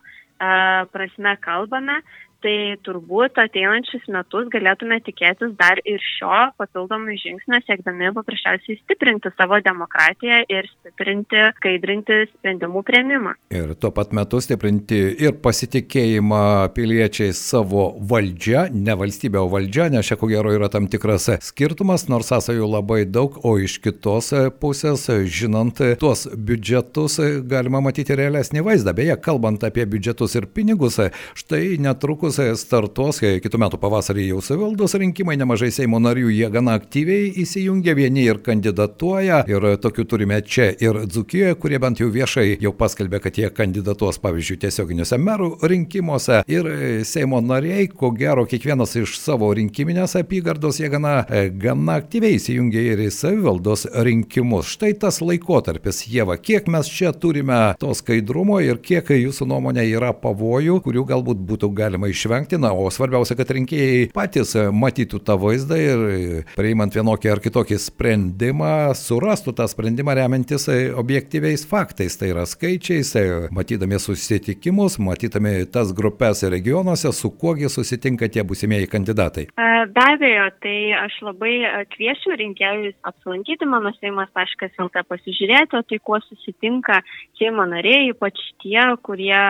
prasme 0.90 1.36
kalbame, 1.40 2.00
tai 2.44 2.76
turbūt 2.84 3.38
ateinančius 3.40 4.04
metus 4.12 4.50
galėtume 4.52 4.98
tikėtis 5.06 5.54
dar 5.58 5.80
ir 5.88 6.02
šio 6.04 6.50
papildomų 6.60 7.16
žingsnio, 7.22 7.60
siekdami 7.64 8.10
paprasčiausiai 8.16 8.76
stiprinti 8.82 9.32
savo 9.38 9.60
demokratiją 9.64 10.42
ir 10.52 10.68
stiprinti, 10.68 11.40
skaidrinti 11.58 12.20
sprendimų 12.34 12.84
prieimimą. 12.86 13.34
Ir 13.54 13.72
tuo 13.80 13.90
pat 13.96 14.12
metu 14.16 14.42
stiprinti 14.44 15.00
ir 15.24 15.38
pasitikėjimą 15.44 16.42
piliečiai 16.76 17.32
savo 17.36 17.86
valdžia, 18.12 18.66
ne 18.74 18.96
valstybė, 19.00 19.40
o 19.40 19.48
valdžia, 19.52 19.88
nes 19.94 20.10
čia 20.10 20.18
ko 20.20 20.28
gero 20.28 20.52
yra 20.54 20.68
tam 20.72 20.88
tikras 20.92 21.30
skirtumas, 21.48 22.06
nors 22.12 22.28
sąsajų 22.32 22.68
labai 22.74 23.04
daug, 23.08 23.38
o 23.46 23.56
iš 23.62 23.78
kitos 23.84 24.32
pusės, 24.60 25.06
žinant 25.32 25.80
tuos 26.00 26.26
biudžetus, 26.34 27.18
galima 27.48 27.80
matyti 27.84 28.16
realesnį 28.18 28.64
vaizdą. 28.68 28.92
Beje, 28.96 29.16
kalbant 29.24 29.64
apie 29.64 29.86
biudžetus 29.88 30.36
ir 30.36 30.50
pinigus, 30.52 31.00
štai 31.38 31.78
netrukus 31.80 32.33
netrukus 32.38 32.64
startuos, 32.64 33.20
kitų 33.20 33.58
metų 33.60 33.78
pavasarį 33.80 34.28
jau 34.28 34.40
savivaldos 34.42 34.94
rinkimai, 34.98 35.36
nemažai 35.38 35.70
Seimo 35.74 35.98
narių 36.02 36.30
jie 36.32 36.48
gana 36.50 36.74
aktyviai 36.78 37.30
įsijungia, 37.42 37.94
vieni 37.94 38.24
ir 38.26 38.40
kandidatuoja, 38.44 39.44
ir 39.50 39.66
tokių 39.82 40.04
turime 40.08 40.40
čia 40.42 40.70
ir 40.72 41.04
Dzukijoje, 41.06 41.54
kurie 41.60 41.78
bent 41.78 42.00
jau 42.00 42.08
viešai 42.12 42.58
jau 42.62 42.72
paskelbė, 42.76 43.20
kad 43.24 43.38
jie 43.38 43.50
kandidatuos, 43.54 44.18
pavyzdžiui, 44.22 44.58
tiesioginiuose 44.64 45.18
merų 45.20 45.50
rinkimuose. 45.62 46.42
Ir 46.50 46.68
Seimo 47.06 47.40
nariai, 47.44 47.86
ko 47.88 48.10
gero, 48.16 48.46
kiekvienas 48.48 48.96
iš 49.00 49.18
savo 49.20 49.50
rinkiminės 49.54 50.16
apygardos 50.20 50.80
jie 50.80 50.90
gana, 50.92 51.24
gana 51.60 51.98
aktyviai 52.00 52.38
įsijungia 52.38 52.84
ir 52.94 53.04
į 53.06 53.10
savivaldos 53.14 53.86
rinkimus. 54.06 54.72
Štai 54.74 54.94
tas 55.00 55.20
laikotarpis, 55.24 56.04
Jėva, 56.10 56.38
kiek 56.40 56.68
mes 56.72 56.90
čia 56.90 57.12
turime 57.12 57.60
to 57.80 57.94
skaidrumo 57.96 58.60
ir 58.64 58.80
kiek 58.82 59.14
jūsų 59.14 59.48
nuomonė 59.50 59.86
yra 59.92 60.12
pavojų, 60.16 60.80
kurių 60.84 61.06
galbūt 61.12 61.44
būtų 61.44 61.70
galima 61.76 62.10
išvengti 62.10 62.23
išvengti, 62.24 62.58
na, 62.58 62.72
o 62.72 62.88
svarbiausia, 62.90 63.36
kad 63.36 63.50
rinkėjai 63.52 64.08
patys 64.14 64.54
e, 64.56 64.64
matytų 64.72 65.20
tą 65.26 65.36
vaizdą 65.40 65.76
ir 65.80 66.04
e, 66.08 66.42
priimant 66.56 66.94
vienokį 66.94 67.32
ar 67.34 67.42
kitokį 67.44 67.78
sprendimą, 67.82 68.94
surastų 68.96 69.54
tą 69.58 69.66
sprendimą 69.68 70.16
remiantis 70.16 70.66
e, 70.72 70.78
objektyviais 70.96 71.66
faktais, 71.68 72.16
tai 72.16 72.32
yra 72.32 72.46
skaičiais, 72.48 73.12
matydami 73.54 74.00
susitikimus, 74.00 74.96
matydami 75.02 75.66
tas 75.70 75.92
grupės 75.96 76.44
regionuose, 76.48 77.12
su 77.12 77.30
kuogi 77.30 77.68
susitinka 77.68 78.30
tie 78.32 78.44
busimieji 78.46 78.88
kandidatai. 78.94 79.48
Be 79.94 80.04
abejo, 80.14 80.48
tai 80.64 80.78
aš 80.96 81.18
labai 81.26 81.52
kviečiu 81.92 82.38
rinkėjus 82.40 82.96
apsilankyti 83.04 83.68
mano 83.68 83.92
seimas.lt 83.98 85.04
pasižiūrėti, 85.10 85.82
tai 85.90 86.00
kuo 86.00 86.20
susitinka 86.24 87.02
Seimo 87.34 87.64
nariai, 87.66 88.12
ypač 88.12 88.38
tie, 88.62 88.80
kurie 89.04 89.42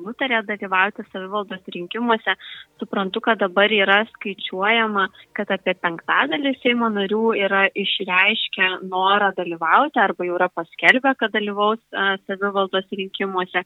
nutarė 0.00 0.40
dalyvauti 0.48 1.04
savivaldos 1.12 1.62
rinkimus 1.74 1.97
rinkimuose. 1.98 2.34
Suprantu, 2.78 3.20
kad 3.20 3.38
dabar 3.38 3.70
yra 3.74 4.04
skaičiuojama, 4.06 5.08
kad 5.34 5.50
apie 5.50 5.74
penktadalį 5.82 6.54
Seimo 6.62 6.88
narių 6.94 7.34
yra 7.34 7.66
išreiškę 7.74 8.86
norą 8.86 9.32
dalyvauti 9.34 9.98
arba 9.98 10.24
jau 10.24 10.36
yra 10.38 10.48
paskelbę, 10.48 11.16
kad 11.18 11.32
dalyvaus 11.34 11.80
savivaldos 12.26 12.86
rinkimuose. 12.92 13.64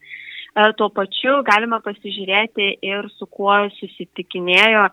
Tuo 0.53 0.89
pačiu 0.93 1.39
galima 1.41 1.79
pasižiūrėti 1.81 2.67
ir 2.85 3.07
su 3.17 3.25
kuo 3.25 3.55
susitikinėjo 3.73 4.83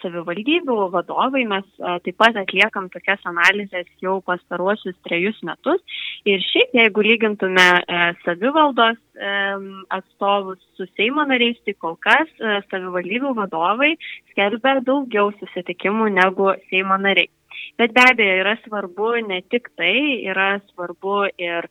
savivaldybių 0.00 0.76
vadovai. 0.90 1.44
Mes 1.46 1.66
taip 2.02 2.16
pat 2.18 2.34
atliekam 2.40 2.88
tokias 2.90 3.22
analizės 3.30 3.86
jau 4.02 4.16
pastaruosius 4.26 4.96
trejus 5.06 5.38
metus. 5.46 5.78
Ir 6.26 6.42
šiaip, 6.42 6.74
jeigu 6.74 7.04
lygintume 7.06 7.68
savivaldos 8.24 8.98
atstovus 9.94 10.58
su 10.74 10.88
Seimo 10.96 11.22
nariais, 11.28 11.60
tai 11.62 11.76
kol 11.78 11.94
kas 12.02 12.26
savivaldybių 12.72 13.36
vadovai 13.38 13.92
skelbia 14.32 14.80
daugiau 14.82 15.30
susitikimų 15.38 16.10
negu 16.18 16.50
Seimo 16.66 16.98
nariai. 16.98 17.30
Bet 17.78 17.94
be 17.94 18.02
abejo 18.10 18.40
yra 18.42 18.56
svarbu 18.64 19.14
ne 19.28 19.38
tik 19.52 19.70
tai, 19.78 19.94
yra 20.26 20.56
svarbu 20.72 21.28
ir 21.38 21.70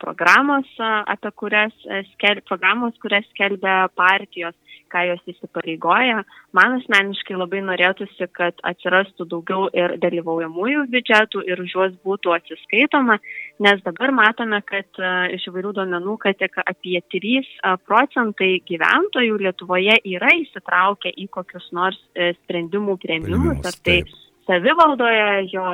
programos, 0.00 0.68
apie 0.80 1.30
kurias 1.34 1.74
skel, 2.12 2.40
programos, 2.48 2.94
kurias 3.02 3.26
skelbia 3.32 3.88
partijos, 3.94 4.54
ką 4.94 5.02
jos 5.08 5.22
įsipareigoja. 5.32 6.22
Man 6.54 6.76
asmeniškai 6.78 7.36
labai 7.36 7.62
norėtųsi, 7.66 8.28
kad 8.36 8.60
atsirastų 8.66 9.26
daugiau 9.32 9.66
ir 9.74 9.96
dalyvaujamųjų 10.02 10.86
biudžetų 10.92 11.42
ir 11.50 11.62
už 11.64 11.74
juos 11.74 11.96
būtų 12.06 12.34
atsiskaitoma, 12.36 13.18
nes 13.64 13.82
dabar 13.86 14.14
matome, 14.14 14.60
kad 14.68 15.02
iš 15.34 15.48
įvairių 15.50 15.74
duomenų, 15.80 16.18
kad 16.22 16.38
tik 16.38 16.60
apie 16.62 17.00
3 17.16 17.78
procentai 17.88 18.52
gyventojų 18.68 19.40
Lietuvoje 19.44 19.98
yra 20.14 20.30
įsitraukę 20.44 21.10
į 21.10 21.26
kokius 21.34 21.66
nors 21.74 21.98
e, 22.14 22.32
sprendimų 22.44 22.98
prieimimus. 23.02 23.64
Ar 23.66 23.74
tai 23.74 24.02
taip 24.04 24.14
savivaldoje, 24.46 25.28
jo 25.52 25.64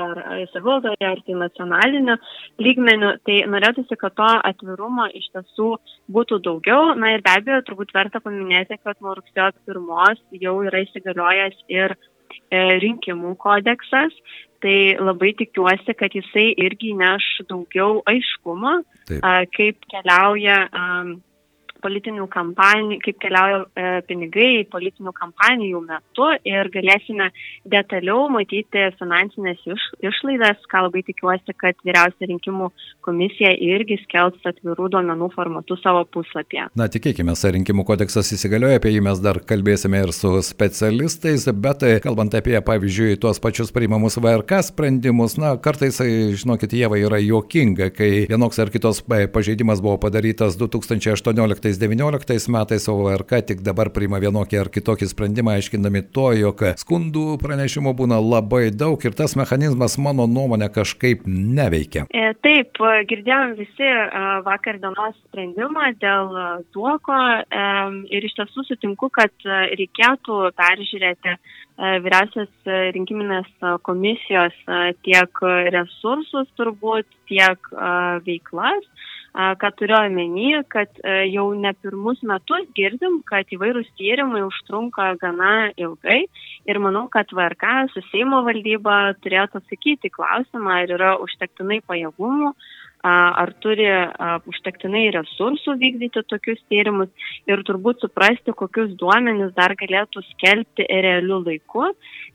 savivaldoje 0.53 1.07
ar 1.07 1.23
tai 1.27 1.37
nacionaliniu 1.39 2.17
lygmeniu, 2.63 3.15
tai 3.27 3.41
norėtųsi, 3.51 3.99
kad 4.01 4.17
to 4.19 4.29
atvirumo 4.51 5.09
iš 5.17 5.31
tiesų 5.35 5.71
būtų 6.13 6.41
daugiau. 6.47 6.95
Na 6.99 7.15
ir 7.15 7.25
be 7.27 7.35
abejo, 7.37 7.63
turbūt 7.69 7.95
verta 7.97 8.23
paminėti, 8.25 8.81
kad 8.85 9.01
nuo 9.05 9.17
rugsėjo 9.19 9.51
pirmos 9.69 10.23
jau 10.43 10.61
yra 10.67 10.85
įsigaliojęs 10.87 11.65
ir 11.73 11.97
e, 11.97 12.63
rinkimų 12.85 13.35
kodeksas, 13.41 14.15
tai 14.61 14.77
labai 15.01 15.33
tikiuosi, 15.39 15.97
kad 15.97 16.13
jisai 16.15 16.51
irgi 16.61 16.93
neš 16.99 17.27
daugiau 17.49 18.03
aiškumo, 18.11 18.81
Taip. 19.09 19.25
kaip 19.57 19.91
keliauja 19.91 20.67
politinių 21.83 22.27
kampanijų, 22.31 22.99
kaip 23.05 23.19
keliauja 23.23 23.61
e, 23.63 23.89
pinigai 24.09 24.65
politinių 24.71 25.13
kampanijų 25.17 25.81
metu 25.87 26.29
ir 26.49 26.71
galėsime 26.73 27.31
detaliau 27.71 28.29
matyti 28.33 28.87
finansinės 28.99 29.63
iš, 29.69 29.87
išlaidas, 30.05 30.61
ką 30.71 30.85
labai 30.87 31.03
tikiuosi, 31.07 31.55
kad 31.61 31.79
vyriausia 31.87 32.31
rinkimų 32.31 32.71
komisija 33.07 33.53
irgi 33.57 34.01
skelbs 34.05 34.47
atvirų 34.51 34.91
duomenų 34.95 35.31
formatu 35.35 35.77
savo 35.81 36.05
puslapyje. 36.13 36.69
Na, 36.79 36.89
tikėkime, 36.93 37.35
rinkimų 37.57 37.85
kodeksas 37.89 38.33
įsigalioja, 38.37 38.81
apie 38.81 38.95
jį 38.95 39.05
mes 39.07 39.23
dar 39.25 39.41
kalbėsime 39.47 40.03
ir 40.05 40.15
su 40.17 40.33
specialistais, 40.45 41.47
bet 41.51 41.85
e, 41.87 41.97
kalbant 42.05 42.35
apie, 42.37 42.57
pavyzdžiui, 42.65 43.19
tuos 43.23 43.41
pačius 43.43 43.73
priimamus 43.75 44.19
VRK 44.21 44.63
sprendimus, 44.71 45.37
na, 45.41 45.55
kartais, 45.63 46.01
e, 46.05 46.31
žinokit, 46.39 46.75
jie 46.77 46.89
yra 47.01 47.21
juokinga, 47.23 47.91
kai 47.97 48.27
vienoks 48.31 48.61
ar 48.63 48.73
kitos 48.73 49.03
pažeidimas 49.07 49.83
buvo 49.85 49.97
padarytas 50.03 50.59
2018 50.61 51.70
18-19 51.79 52.51
metais, 52.51 52.89
o 52.89 52.97
VRK 53.05 53.43
tik 53.47 53.63
dabar 53.63 53.91
priima 53.95 54.19
vienokį 54.23 54.59
ar 54.61 54.71
kitokį 54.73 55.09
sprendimą, 55.11 55.55
aiškindami 55.59 56.03
to, 56.15 56.31
jog 56.39 56.65
skundų 56.81 57.37
pranešimų 57.43 57.95
būna 57.99 58.19
labai 58.23 58.71
daug 58.75 59.01
ir 59.05 59.15
tas 59.17 59.37
mechanizmas, 59.39 59.99
mano 59.99 60.27
nuomonė, 60.31 60.71
kažkaip 60.75 61.27
neveikia. 61.27 62.07
E, 62.11 62.33
taip, 62.45 62.81
girdėjom 63.11 63.55
visi 63.59 63.91
vakar 64.47 64.81
dienos 64.83 65.17
sprendimą 65.29 65.93
dėl 66.03 66.35
duoko 66.75 67.21
ir 68.11 68.29
iš 68.29 68.37
tiesų 68.39 68.67
sutinku, 68.69 69.11
kad 69.15 69.35
reikėtų 69.47 70.43
peržiūrėti 70.59 71.37
vyriausios 72.05 72.51
rinkiminės 72.97 73.49
komisijos 73.87 74.57
tiek 75.07 75.45
resursus 75.73 76.51
turbūt, 76.59 77.09
tiek 77.31 77.71
veiklas 78.27 78.85
ką 79.35 79.71
turiu 79.79 79.97
omeny, 79.97 80.63
kad 80.69 80.91
jau 81.31 81.47
ne 81.55 81.73
pirmus 81.83 82.23
metus 82.27 82.67
girdim, 82.75 83.21
kad 83.27 83.47
įvairūs 83.55 83.91
tyrimai 83.99 84.43
užtrunka 84.43 85.15
gana 85.21 85.71
ilgai. 85.77 86.25
Ir 86.67 86.81
manau, 86.83 87.07
kad 87.09 87.31
VRK 87.31 87.93
su 87.95 88.03
Seimo 88.11 88.43
valdyba 88.47 89.15
turėtų 89.23 89.63
atsakyti 89.63 90.11
klausimą, 90.11 90.83
ar 90.83 90.95
yra 90.99 91.15
užtektinai 91.23 91.81
pajėgumų 91.87 92.55
ar 93.03 93.53
turi 93.65 93.89
užtektinai 94.51 95.09
resursų 95.15 95.77
vykdyti 95.81 96.23
tokius 96.29 96.61
tyrimus 96.69 97.09
ir 97.49 97.63
turbūt 97.65 98.05
suprasti, 98.05 98.53
kokius 98.57 98.93
duomenis 99.01 99.55
dar 99.57 99.75
galėtų 99.79 100.23
skelbti 100.35 100.85
realiu 100.85 101.41
laiku, 101.41 101.91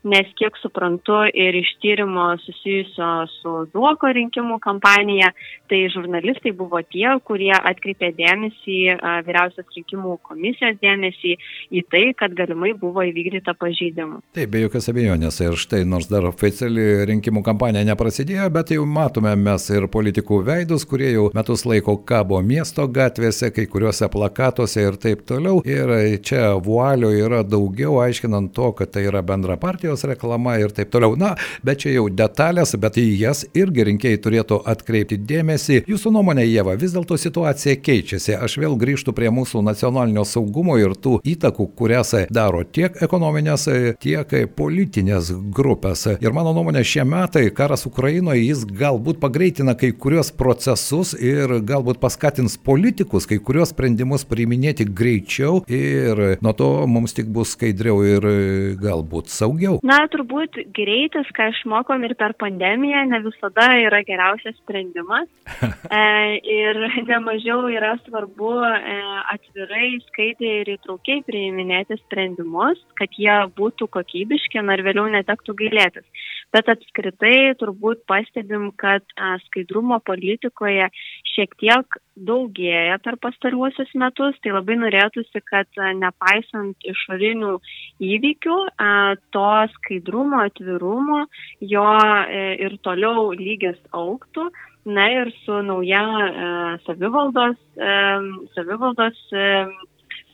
nes 0.06 0.26
kiek 0.38 0.58
suprantu 0.62 1.22
ir 1.30 1.54
iš 1.58 1.70
tyrimo 1.82 2.32
susijusio 2.42 3.10
su 3.38 3.54
Zuoko 3.72 4.10
rinkimų 4.10 4.58
kampanija, 4.62 5.32
tai 5.70 5.84
žurnalistai 5.94 6.52
buvo 6.56 6.82
tie, 6.82 7.06
kurie 7.26 7.54
atkreipė 7.54 8.12
dėmesį, 8.18 8.78
vyriausios 9.26 9.70
rinkimų 9.78 10.18
komisijos 10.26 10.78
dėmesį 10.82 11.36
į 11.70 11.84
tai, 11.90 12.04
kad 12.18 12.34
galimai 12.38 12.72
buvo 12.78 13.06
įvykdyta 13.06 13.54
pažeidimų. 13.58 14.20
Taip, 14.34 14.50
be 14.50 14.66
jokios 14.66 14.90
abejonės. 14.90 15.40
Ir 15.46 15.58
štai 15.60 15.84
nors 15.86 16.10
dar 16.10 16.26
oficiali 16.26 17.06
rinkimų 17.06 17.42
kampanija 17.46 17.86
neprasidėjo, 17.92 18.50
bet 18.54 18.74
jau 18.74 18.86
matome 18.86 19.34
mes 19.38 19.70
ir 19.74 19.86
politikų 19.92 20.42
veikimą 20.42 20.55
veidus, 20.56 20.84
kurie 20.88 21.10
jau 21.12 21.26
metus 21.34 21.64
laiko 21.68 21.96
kabo 22.08 22.38
miesto 22.44 22.86
gatvėse, 22.88 23.50
kai 23.52 23.66
kuriuose 23.68 24.08
plakatuose 24.12 24.84
ir 24.86 24.96
taip 25.00 25.24
toliau. 25.28 25.60
Ir 25.66 25.90
čia 26.24 26.54
vualio 26.62 27.10
yra 27.12 27.42
daugiau, 27.44 27.98
aiškinant 28.04 28.54
to, 28.56 28.70
kad 28.78 28.94
tai 28.94 29.06
yra 29.10 29.22
bendra 29.26 29.58
partijos 29.60 30.06
reklama 30.08 30.56
ir 30.62 30.72
taip 30.76 30.92
toliau. 30.94 31.16
Na, 31.18 31.34
bet 31.66 31.82
čia 31.84 31.96
jau 31.96 32.06
detalės, 32.08 32.72
bet 32.80 32.96
į 33.00 33.06
jas 33.20 33.44
irgi 33.56 33.86
rinkėjai 33.90 34.20
turėtų 34.24 34.60
atkreipti 34.72 35.18
dėmesį. 35.28 35.82
Jūsų 35.90 36.14
nuomonė, 36.14 36.46
Jėva, 36.46 36.76
vis 36.80 36.94
dėlto 36.96 37.18
situacija 37.20 37.76
keičiasi. 37.84 38.36
Aš 38.40 38.56
vėl 38.62 38.78
grįžtu 38.80 39.12
prie 39.16 39.32
mūsų 39.34 39.64
nacionalinio 39.66 40.24
saugumo 40.28 40.78
ir 40.80 40.96
tų 40.96 41.18
įtakų, 41.26 41.68
kurias 41.76 42.14
daro 42.32 42.62
tiek 42.64 42.96
ekonominės, 43.04 43.68
tiek 44.00 44.32
politinės 44.56 45.34
grupės. 45.52 46.06
Ir 46.22 46.32
mano 46.36 46.54
nuomonė, 46.56 46.84
šie 46.86 47.04
metai 47.08 47.48
karas 47.54 47.84
Ukrainoje 47.88 48.46
jis 48.46 48.64
galbūt 48.64 49.20
pagreitina 49.20 49.76
kai 49.76 49.92
kurios 49.92 50.32
procesus 50.32 50.45
ir 51.18 51.58
galbūt 51.66 51.98
paskatins 52.02 52.56
politikus 52.58 53.26
kai 53.26 53.38
kurios 53.42 53.72
sprendimus 53.74 54.26
priiminėti 54.28 54.86
greičiau 54.86 55.62
ir 55.66 56.38
nuo 56.44 56.52
to 56.56 56.70
mums 56.90 57.16
tik 57.16 57.30
bus 57.32 57.54
skaidriau 57.56 58.02
ir 58.06 58.28
galbūt 58.80 59.32
saugiau. 59.32 59.80
Na, 59.86 60.02
turbūt 60.12 60.58
greitis, 60.76 61.28
ką 61.36 61.50
išmokom 61.52 62.04
ir 62.06 62.16
per 62.18 62.36
pandemiją, 62.38 63.04
ne 63.10 63.20
visada 63.24 63.68
yra 63.82 64.02
geriausias 64.06 64.56
sprendimas. 64.62 65.28
e, 66.00 66.02
ir 66.42 66.80
nemažiau 67.08 67.66
yra 67.72 67.94
svarbu 68.04 68.52
e, 68.66 68.96
atvirai, 69.34 69.90
skaidriai 70.10 70.62
ir 70.62 70.72
įtraukiai 70.76 71.24
priiminėti 71.26 71.98
sprendimus, 72.04 72.80
kad 73.00 73.12
jie 73.18 73.36
būtų 73.58 73.90
kokybiški, 73.96 74.62
na 74.62 74.78
ir 74.78 74.84
vėliau 74.86 75.08
netektų 75.12 75.56
gailėtis. 75.60 76.06
Bet 76.54 76.68
apskritai 76.70 77.54
turbūt 77.60 78.04
pastebim, 78.08 78.70
kad 78.78 79.04
a, 79.16 79.36
skaidrumo 79.48 79.98
politika 80.06 80.35
politikoje 80.36 80.88
šiek 81.34 81.54
tiek 81.60 81.98
daugėja 82.16 82.98
per 83.04 83.16
pastaruosius 83.20 83.90
metus, 83.94 84.36
tai 84.42 84.52
labai 84.52 84.76
norėtųsi, 84.76 85.42
kad 85.44 85.68
nepaisant 85.76 86.76
išorinių 86.84 87.58
įvykių, 88.00 88.56
to 89.32 89.50
skaidrumo, 89.74 90.44
atvirumo, 90.46 91.26
jo 91.60 91.86
e, 92.28 92.56
ir 92.64 92.78
toliau 92.82 93.32
lygis 93.32 93.78
auktų. 93.92 94.50
Na 94.86 95.08
ir 95.10 95.32
su 95.42 95.50
nauja 95.66 95.98
savivaldos, 96.86 97.56
savivaldos 98.54 99.18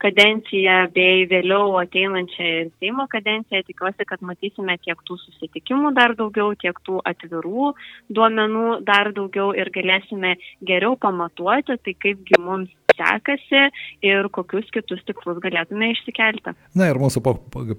kadenciją 0.03 0.77
bei 0.95 1.25
vėliau 1.31 1.79
ateinančią 1.83 2.51
Seimo 2.81 3.07
kadenciją. 3.13 3.63
Tikiuosi, 3.69 4.07
kad 4.09 4.25
matysime 4.27 4.77
tiek 4.83 5.01
tų 5.09 5.19
susitikimų 5.23 5.95
dar 5.99 6.17
daugiau, 6.19 6.53
tiek 6.59 6.79
tų 6.87 7.01
atvirų 7.13 7.73
duomenų 8.13 8.67
dar 8.89 9.13
daugiau 9.17 9.53
ir 9.57 9.73
galėsime 9.75 10.37
geriau 10.69 10.99
pamatuoti, 11.01 11.79
tai 11.83 11.97
kaipgi 12.05 12.41
mums 12.43 12.73
sekasi 12.97 13.63
ir 14.05 14.29
kokius 14.35 14.69
kitus 14.75 15.03
tikslus 15.07 15.41
galėtume 15.43 15.91
išsikelti. 15.93 16.55
Na 16.79 16.89
ir 16.91 17.01
mūsų 17.01 17.23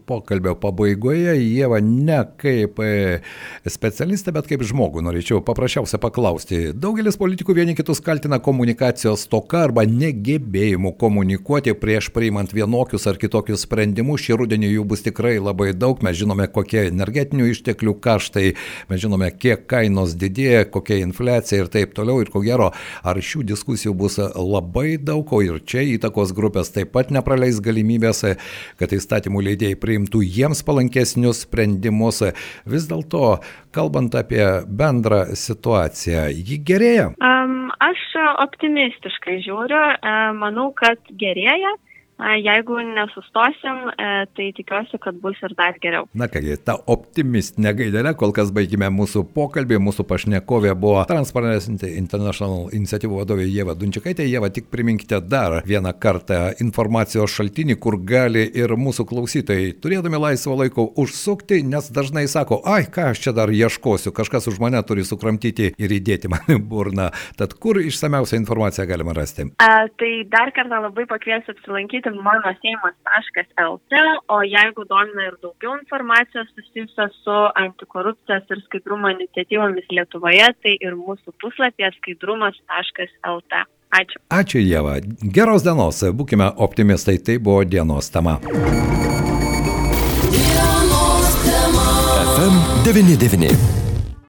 pokalbio 0.08 0.56
pabaigoje, 0.62 1.36
Jėva, 1.38 1.80
ne 1.84 2.20
kaip 2.40 2.80
e, 2.84 3.20
specialistė, 3.70 4.34
bet 4.36 4.50
kaip 4.50 4.66
žmogų 4.68 5.04
norėčiau 5.06 5.44
paprasčiausia 5.46 6.00
paklausti. 6.04 6.62
Daugelis 6.74 7.20
politikų 7.20 7.58
vieni 7.58 7.78
kitus 7.78 8.02
kaltina 8.04 8.40
komunikacijos 8.44 9.28
toka 9.32 9.64
arba 9.68 9.86
negebėjimu 9.90 10.96
komunikuoti 11.00 11.76
prieš 11.78 12.12
priimant 12.14 12.54
vienokius 12.54 13.08
ar 13.10 13.18
kitokius 13.22 13.66
sprendimus. 13.66 14.24
Šį 14.24 14.38
rudenį 14.44 14.70
jų 14.76 14.86
bus 14.94 15.04
tikrai 15.06 15.36
labai 15.42 15.72
daug. 15.74 16.02
Mes 16.06 16.18
žinome, 16.20 16.48
kokie 16.54 16.86
energetinių 16.88 17.50
išteklių 17.52 17.96
kaštai, 18.04 18.54
mes 18.90 19.02
žinome, 19.04 19.32
kiek 19.36 19.66
kainos 19.70 20.16
didėja, 20.20 20.68
kokia 20.72 21.00
infliacija 21.04 21.64
ir 21.64 21.72
taip 21.74 21.96
toliau. 21.98 22.22
Ir 22.24 22.32
ko 22.34 22.44
gero, 22.46 22.72
ar 23.04 23.20
šių 23.20 23.44
diskusijų 23.54 23.96
bus 23.98 24.20
labai 24.22 24.96
daug, 25.02 25.28
o 25.34 25.42
ir 25.44 25.60
čia 25.66 25.84
įtakos 25.96 26.36
grupės 26.38 26.72
taip 26.76 26.94
pat 26.96 27.12
nepraleis 27.14 27.62
galimybės, 27.64 28.24
kad 28.80 28.94
įstatymų 28.96 29.44
leidėjai 29.50 29.80
priimtų 29.82 30.24
jiems 30.24 30.64
palankesnius 30.68 31.44
sprendimus. 31.48 32.24
Vis 32.70 32.88
dėlto, 32.90 33.40
kalbant 33.76 34.16
apie 34.16 34.44
bendrą 34.68 35.26
situaciją, 35.38 36.28
ji 36.34 36.60
gerėja? 36.68 37.10
Um, 37.18 37.72
aš 37.84 38.04
optimistiškai 38.46 39.40
žiūriu, 39.46 39.82
manau, 40.40 40.70
kad 40.78 41.02
gerėja. 41.20 41.74
Jeigu 42.24 42.78
nesustosim, 42.94 43.90
e, 43.92 44.26
tai 44.36 44.50
tikiuosi, 44.56 44.98
kad 45.04 45.18
bus 45.20 45.40
ir 45.44 45.54
dar 45.58 45.76
geriau. 45.84 46.08
Na 46.16 46.30
kągi, 46.32 46.56
ta 46.64 46.78
optimistinė 46.88 47.74
gaidelė, 47.82 48.14
kol 48.20 48.32
kas 48.36 48.52
baigime 48.56 48.88
mūsų 48.94 49.26
pokalbį. 49.36 49.80
Mūsų 49.84 50.06
pašnekovė 50.08 50.72
buvo 50.80 51.04
Transparency 51.10 51.92
International 52.00 52.70
iniciatyvų 52.72 53.20
vadovė 53.20 53.48
Jėva 53.50 53.76
Dunčikaitė. 53.76 54.28
Jėva, 54.30 54.52
tik 54.56 54.70
priminkite 54.72 55.20
dar 55.28 55.60
vieną 55.68 55.92
kartą 56.00 56.40
informacijos 56.64 57.34
šaltinį, 57.36 57.78
kur 57.84 58.00
gali 58.00 58.46
ir 58.56 58.72
mūsų 58.80 59.08
klausytojai, 59.10 59.74
turėdami 59.84 60.22
laisvo 60.22 60.56
laiko, 60.60 60.88
užsukti, 61.04 61.60
nes 61.68 61.92
dažnai 61.94 62.26
sako, 62.32 62.62
ai, 62.64 62.86
ką 62.88 63.10
aš 63.12 63.26
čia 63.26 63.36
dar 63.36 63.52
ieškosiu, 63.52 64.14
kažkas 64.16 64.48
už 64.52 64.62
mane 64.64 64.80
turi 64.88 65.04
sukramtyti 65.08 65.74
ir 65.76 65.98
įdėti 66.00 66.32
man 66.32 66.56
į 66.56 66.60
burną. 66.72 67.10
Tad 67.40 67.58
kur 67.60 67.82
išsameusią 67.82 68.40
informaciją 68.40 68.88
galima 68.88 69.16
rasti? 69.18 69.50
A, 69.64 69.88
tai 70.00 70.14
dar 70.32 70.54
kartą 70.56 70.82
labai 70.88 71.06
pakviesiu 71.10 71.56
apsilankyti 71.56 72.13
mano 72.22 72.54
seimas.lt, 72.62 74.02
o 74.30 74.42
jeigu 74.46 74.86
domina 74.90 75.28
ir 75.30 75.38
daugiau 75.42 75.78
informacijos 75.80 76.48
susijusios 76.56 77.16
su 77.24 77.38
antikorupcijos 77.66 78.50
ir 78.50 78.64
skaidrumo 78.68 79.10
iniciatyvomis 79.16 79.88
Lietuvoje, 79.92 80.50
tai 80.64 80.76
ir 80.80 80.98
mūsų 81.00 81.36
puslapyje 81.42 81.94
skaidrumas.lt. 82.00 83.64
Ačiū. 83.94 84.18
Ačiū 84.34 84.62
Jėva. 84.64 84.98
Geros 85.36 85.66
dienos, 85.66 86.02
būkime 86.18 86.50
optimistai, 86.66 87.20
tai 87.22 87.38
buvo 87.38 87.62
dienos 87.64 88.10
tema. 88.10 88.40
Dienos 90.34 91.38
tema. 91.46 91.88
FM 92.34 92.56
99. 92.90 93.83